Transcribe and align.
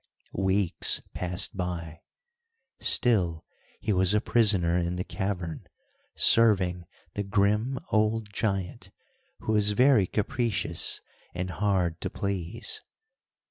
Weeks 0.33 1.03
passed 1.13 1.55
by! 1.55 2.01
Still 2.79 3.45
he 3.79 3.93
was 3.93 4.15
a 4.15 4.19
prisoner 4.19 4.75
in 4.75 4.95
the 4.95 5.03
cavern, 5.03 5.67
serving 6.15 6.85
the 7.13 7.21
grim 7.21 7.77
old 7.91 8.33
giant, 8.33 8.89
who 9.41 9.51
was 9.51 9.73
very 9.73 10.07
capricious, 10.07 11.01
and 11.35 11.51
hard 11.51 12.01
to 12.01 12.09
please. 12.09 12.81